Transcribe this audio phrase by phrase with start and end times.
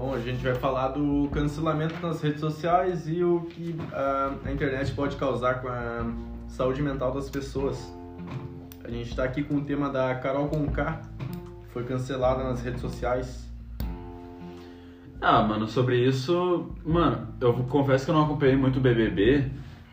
[0.00, 4.50] Bom, a gente vai falar do cancelamento nas redes sociais e o que a, a
[4.50, 6.10] internet pode causar com a
[6.48, 7.94] saúde mental das pessoas.
[8.82, 11.02] A gente está aqui com o tema da Carol Conká,
[11.60, 13.46] que foi cancelada nas redes sociais.
[15.20, 19.50] Ah, mano, sobre isso, mano, eu confesso que eu não acompanhei muito o BBB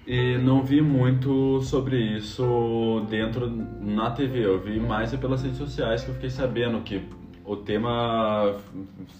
[0.08, 3.50] e não vi muito sobre isso dentro
[3.82, 4.46] na TV.
[4.46, 7.06] Eu vi mais pelas redes sociais que eu fiquei sabendo que
[7.48, 8.58] o tema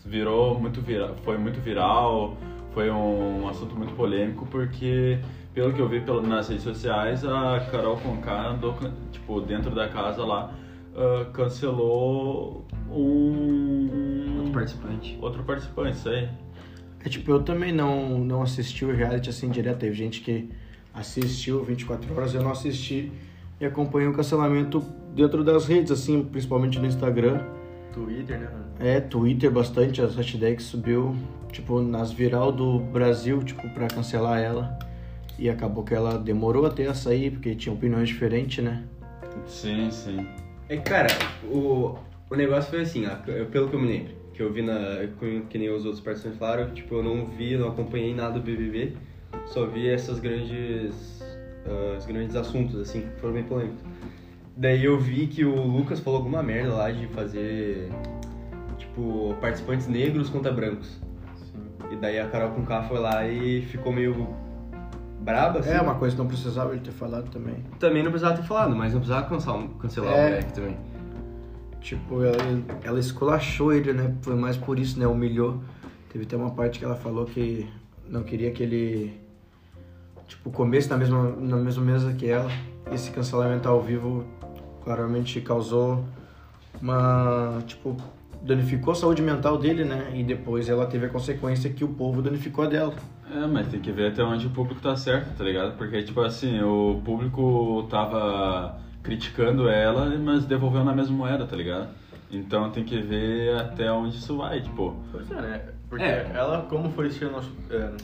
[0.06, 2.36] virou muito viral, foi muito viral,
[2.74, 5.18] foi um assunto muito polêmico porque
[5.54, 8.78] pelo que eu vi nas redes sociais a Carol Conká andou
[9.14, 10.54] tipo dentro da casa lá
[10.94, 15.18] uh, cancelou um outro participante.
[15.22, 16.30] Outro participante isso aí.
[17.06, 19.80] É tipo eu também não não assisti o reality assim direto.
[19.80, 20.50] Teve gente que
[20.94, 23.10] assistiu 24 horas eu não assisti.
[23.60, 24.84] E acompanhei o cancelamento
[25.16, 27.57] dentro das redes assim principalmente no Instagram
[27.98, 28.50] Twitter, né?
[28.80, 31.16] É, Twitter bastante, as hashtags subiu,
[31.52, 34.78] tipo, nas viral do Brasil, tipo, pra cancelar ela.
[35.40, 38.84] E acabou que ela demorou até a sair, porque tinha opiniões diferentes, né?
[39.48, 40.28] Sim, sim.
[40.70, 41.08] É cara,
[41.52, 41.96] o,
[42.30, 45.08] o negócio foi assim, ó, pelo que eu me lembro, que eu vi na.
[45.50, 48.94] que nem os outros participantes falaram, tipo, eu não vi, não acompanhei nada do BBB,
[49.48, 51.18] só vi essas grandes.
[51.66, 53.84] Uh, os grandes assuntos, assim, que foram bem polêmicos.
[54.58, 57.92] Daí eu vi que o Lucas falou alguma merda lá de fazer,
[58.80, 61.00] tipo, participantes negros contra brancos.
[61.36, 61.62] Sim.
[61.92, 64.28] E daí a Carol com K foi lá e ficou meio
[65.22, 65.70] braba, assim.
[65.70, 67.64] É, uma coisa que não precisava ele ter falado também.
[67.78, 70.16] Também não precisava ter falado, mas não precisava cancelar, cancelar é.
[70.16, 70.78] o moleque também.
[71.80, 72.38] Tipo, ela,
[72.84, 74.16] ela esculachou ele, né?
[74.24, 75.06] Foi mais por isso, né?
[75.06, 75.62] Humilhou.
[76.10, 77.70] Teve até uma parte que ela falou que
[78.10, 79.22] não queria que ele,
[80.28, 82.50] tipo, comesse na mesma, na mesma mesa que ela.
[82.92, 84.26] Esse cancelamento ao vivo
[84.88, 86.06] claramente causou
[86.82, 87.98] uma, tipo,
[88.42, 90.14] danificou a saúde mental dele, né?
[90.16, 92.96] E depois ela teve a consequência que o povo danificou a dela.
[93.30, 95.76] É, mas tem que ver até onde o público tá certo, tá ligado?
[95.78, 101.90] Porque, tipo assim, o público tava criticando ela, mas devolveu na mesma moeda, tá ligado?
[102.32, 104.96] Então tem que ver até onde isso vai, tipo.
[105.12, 105.62] Pois é, né?
[105.90, 106.32] Porque é.
[106.34, 107.12] ela, como foi é,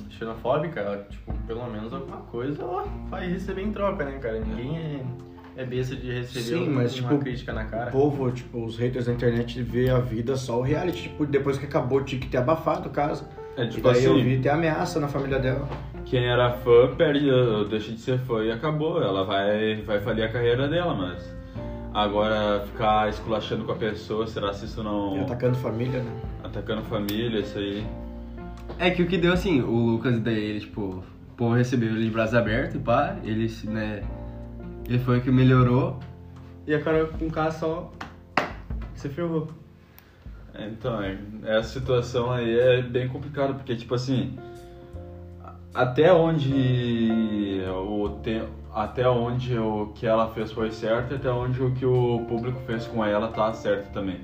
[0.10, 4.40] xenofóbica, ela, tipo, pelo menos alguma coisa ela faz receber em troca, né, cara?
[4.40, 5.06] Ninguém é
[5.56, 7.90] é besta de receber Sim, uma, mas, tipo, crítica na cara.
[7.90, 11.03] O povo, tipo, os haters da internet vê a vida só o reality.
[11.03, 13.28] Tipo, depois que acabou, tinha que ter abafado o caso.
[13.56, 15.68] É, tipo e daí assim, eu vi ter ameaça na família dela.
[16.06, 17.30] Quem era fã perde,
[17.69, 19.02] deixa de ser fã e acabou.
[19.02, 21.34] Ela vai, vai falir a carreira dela, mas.
[21.94, 25.16] Agora ficar esculachando com a pessoa, será se isso não.
[25.18, 26.12] E atacando família, né?
[26.44, 27.86] Atacando família, isso aí.
[28.80, 32.06] É que o que deu assim, o Lucas daí, ele, tipo, o povo recebeu ele
[32.06, 34.02] de braços abertos e pá, ele, né,
[34.86, 36.00] ele foi o que melhorou.
[36.66, 37.92] E a Carol com K só
[38.96, 39.50] se ferrou.
[40.58, 44.38] Então, é, essa situação aí é bem complicada, porque, tipo assim,
[45.74, 48.44] até onde o te,
[48.74, 52.86] até onde o que ela fez foi certo, até onde o que o público fez
[52.86, 54.22] com ela tá certo também.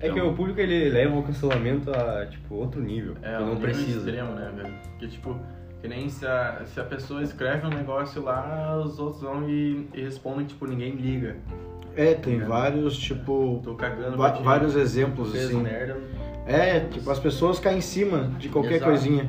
[0.00, 3.16] É então, que o público ele leva o cancelamento a tipo outro nível.
[3.22, 3.98] É, não precisa.
[3.98, 4.74] extremo, né, velho?
[4.90, 5.36] Porque tipo,
[5.84, 9.86] que nem se a, se a pessoa escreve um negócio lá, os outros vão e,
[9.92, 11.36] e respondem, tipo, ninguém liga.
[11.94, 12.44] É, tem é.
[12.46, 13.60] vários, tipo.
[13.62, 15.60] Tô cagando Vários exemplos, assim.
[15.60, 16.00] Merda.
[16.46, 18.92] É, tipo, as pessoas caem em cima de qualquer Exato.
[18.92, 19.28] coisinha.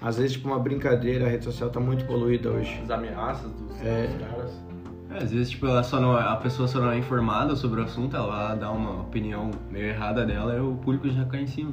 [0.00, 2.80] Às vezes, tipo, uma brincadeira, a rede social tá muito poluída hoje.
[2.80, 4.06] As ameaças dos, é.
[4.06, 4.64] dos caras.
[5.10, 7.82] É, às vezes, tipo, ela só não, a pessoa só não é informada sobre o
[7.82, 11.72] assunto, ela dá uma opinião meio errada dela e o público já cai em cima.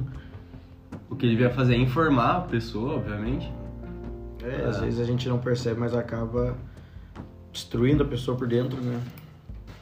[1.08, 3.48] O que ele devia fazer é informar a pessoa, obviamente,
[4.42, 6.56] é, às vezes a gente não percebe, mas acaba
[7.52, 9.00] destruindo a pessoa por dentro, né?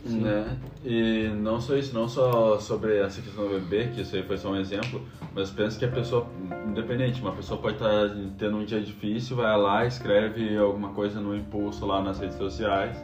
[0.07, 0.21] Sim.
[0.21, 0.59] Né?
[0.85, 4.37] E não só isso, não só sobre essa questão do bebê, que isso aí foi
[4.37, 5.03] só um exemplo,
[5.35, 6.27] mas pensa que a pessoa,
[6.67, 11.21] independente, uma pessoa pode estar tá tendo um dia difícil, vai lá, escreve alguma coisa
[11.21, 13.03] no impulso lá nas redes sociais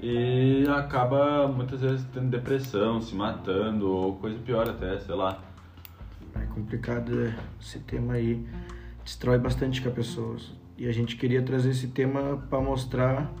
[0.00, 5.40] e acaba muitas vezes tendo depressão, se matando ou coisa pior até, sei lá.
[6.34, 8.46] É complicado esse tema aí,
[9.06, 10.36] destrói bastante com a pessoa.
[10.76, 13.32] E a gente queria trazer esse tema para mostrar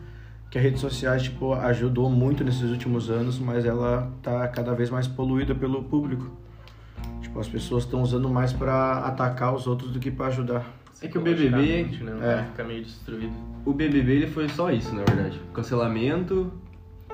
[0.48, 4.90] que a rede social tipo, ajudou muito nesses últimos anos, mas ela tá cada vez
[4.90, 6.30] mais poluída pelo público.
[7.20, 10.64] Tipo, as pessoas estão usando mais para atacar os outros do que para ajudar.
[11.02, 12.40] É que o BBB né?
[12.40, 12.44] é.
[12.44, 13.34] fica meio destruído.
[13.66, 15.38] O BBB ele foi só isso, na verdade.
[15.52, 16.50] Cancelamento.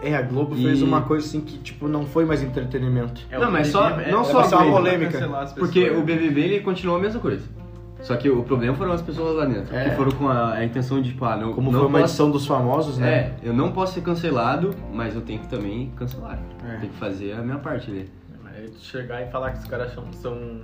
[0.03, 0.63] É, a Globo e...
[0.63, 3.23] fez uma coisa assim que tipo não foi mais entretenimento.
[3.31, 5.19] É, não, mas só é, não só a polêmica,
[5.57, 7.62] porque o BBB ele continuou a mesma coisa.
[8.03, 9.89] Só que o problema foram as pessoas lá dentro, é.
[9.89, 12.13] que foram com a, a, intenção de, tipo, ah, não, Como não foi uma posso...
[12.13, 13.13] edição dos famosos, né?
[13.13, 16.39] É, eu não posso ser cancelado, mas eu tenho que também cancelar.
[16.69, 16.79] É.
[16.79, 18.11] Tem que fazer a minha parte ali.
[18.43, 20.63] Mas chegar e falar que os caras são, são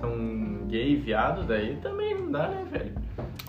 [0.00, 2.92] são gay, viado, daí também não dá, né, velho?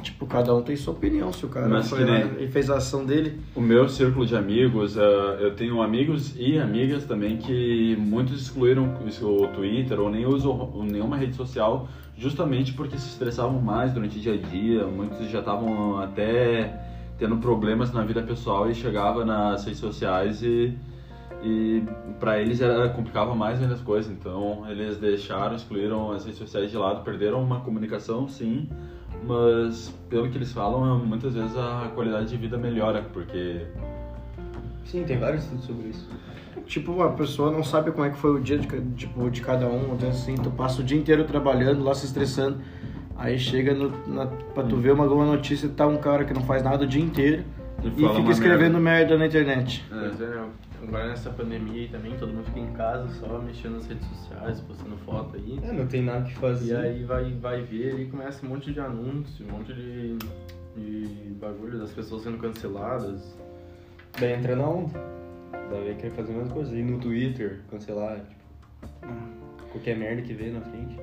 [0.02, 1.34] Tipo, cada um tem sua opinião.
[1.34, 3.90] Se o cara Mas foi que lá nem- e fez a ação dele, O meu
[3.90, 10.00] círculo de amigos, eh, eu tenho amigos e amigas também que muitos excluíram o Twitter
[10.00, 11.88] ou nem usam nenhuma rede social
[12.18, 14.86] justamente porque se estressavam mais durante o dia a dia.
[14.86, 16.80] Muitos já estavam até
[17.18, 20.78] tendo problemas na vida pessoal e chegava nas redes sociais e,
[21.44, 21.84] e
[22.20, 24.12] para eles era complicava mais ainda as coisas.
[24.12, 28.70] Então eles deixaram, excluíram as redes sociais de lado, perderam uma comunicação, sim.
[29.24, 33.66] Mas pelo que eles falam, muitas vezes a qualidade de vida melhora, porque
[34.86, 36.10] Sim, tem vários estudos sobre isso.
[36.66, 39.68] tipo, a pessoa não sabe como é que foi o dia de, tipo, de cada
[39.68, 39.94] um.
[39.96, 42.60] Então, assim, tu passa o dia inteiro trabalhando lá, se estressando.
[43.18, 46.44] Aí chega no, na, pra tu ver uma alguma notícia, tá um cara que não
[46.44, 47.44] faz nada o dia inteiro
[47.84, 49.18] E e, fica escrevendo merda.
[49.18, 49.84] na internet.
[49.92, 50.44] É?
[50.82, 54.62] Agora nessa pandemia aí também, todo mundo fica em casa só mexendo nas redes sociais,
[54.62, 55.60] postando foto aí.
[55.64, 56.74] É, não tem nada que fazer.
[56.74, 60.18] E aí vai, vai ver e começa um monte de anúncio, um monte de,
[60.76, 63.36] de bagulho das pessoas sendo canceladas.
[64.20, 65.00] Daí entra na onda.
[65.72, 66.76] Daí vai querer fazer a mesma coisa.
[66.76, 68.38] Ir no Twitter, cancelar, tipo.
[69.72, 70.98] Qualquer merda que vê na frente.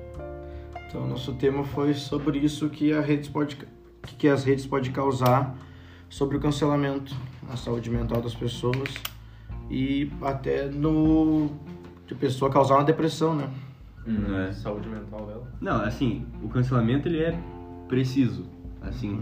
[0.87, 3.57] Então, nosso tema foi sobre isso que, a redes pode,
[4.17, 5.55] que as redes podem causar
[6.09, 7.15] sobre o cancelamento
[7.47, 8.89] na saúde mental das pessoas
[9.69, 11.49] e até no
[12.07, 13.49] de pessoa causar uma depressão, né?
[14.47, 14.51] É.
[14.53, 15.51] Saúde mental dela.
[15.59, 17.35] Não, assim, o cancelamento ele é
[17.87, 18.45] preciso,
[18.81, 19.19] assim,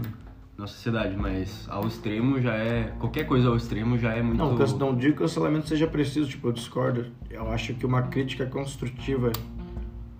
[0.58, 2.92] na sociedade, mas ao extremo já é.
[2.98, 4.38] Qualquer coisa ao extremo já é muito.
[4.38, 7.06] Não, can- não digo que o cancelamento seja preciso, tipo, eu discordo.
[7.30, 9.32] Eu acho que uma crítica construtiva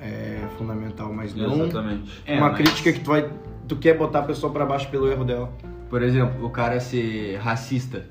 [0.00, 2.22] é fundamental, mas não Exatamente.
[2.26, 3.30] É, uma mas- crítica que tu vai
[3.68, 5.52] tu quer botar a pessoa pra baixo pelo erro dela.
[5.90, 8.06] Por exemplo, o cara ser racista.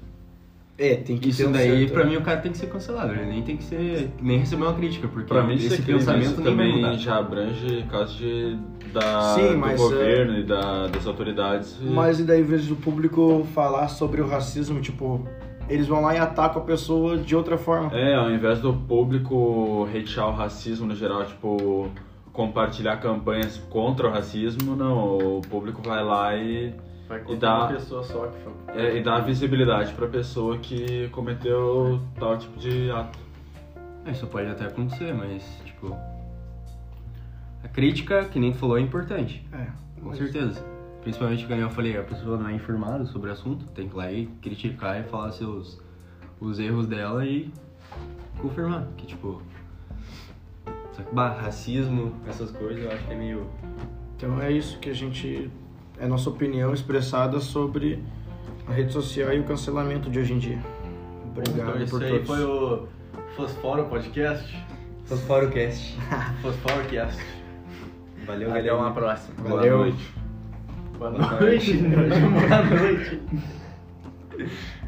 [0.78, 2.66] É, tem que Isso ter um daí, certo- pra mim, o cara tem que ser
[2.68, 3.14] cancelado.
[3.14, 4.10] Ele nem tem que ser.
[4.22, 8.58] nem receber uma crítica, porque Pra mim, esse pensamento também já abrange casos de,
[8.92, 11.78] da, Sim, do mas, governo e da, das autoridades.
[11.80, 15.24] e- Mas e daí, em vez do público falar sobre o racismo, tipo,
[15.70, 17.96] eles vão lá e atacam a pessoa de outra forma.
[17.96, 21.88] É, ao invés do público hatear o racismo no geral, tipo,
[22.32, 25.38] compartilhar campanhas contra o racismo, não.
[25.38, 26.74] O público vai lá e,
[27.08, 28.54] Vai E dá- uma pessoa só que foi.
[28.76, 33.20] é, e dá visibilidade pra pessoa que cometeu tal tipo de ato.
[34.06, 35.96] É, Isso pode até acontecer, mas, tipo.
[37.64, 39.46] A crítica, que nem tu falou, é importante.
[39.54, 39.66] É,
[40.02, 40.64] Com mas- certeza.
[41.02, 43.98] Principalmente quando eu falei, a pessoa não é informada sobre o assunto, tem que ir
[43.98, 45.82] lá e criticar e falar seus
[46.40, 47.52] os erros dela e
[48.42, 49.42] confirmar que tipo.
[50.94, 53.48] Só que, bah, racismo, essas coisas eu acho que é meio.
[54.16, 55.50] Então é isso que a gente.
[56.00, 58.04] É nossa opinião expressada sobre
[58.68, 60.60] a rede social e o cancelamento de hoje em dia.
[61.32, 62.28] Obrigado Então, esse por aí todos.
[62.28, 62.88] foi o
[63.36, 64.58] Fosforo Podcast.
[65.06, 65.98] Fosforocast.
[66.42, 67.20] Fosforocast.
[68.26, 68.78] Valeu, Até galera.
[68.78, 69.36] uma próxima.
[69.44, 69.78] Valeu.
[69.78, 70.14] Boa noite.
[70.98, 71.74] Boa noite.
[71.78, 73.22] Boa noite.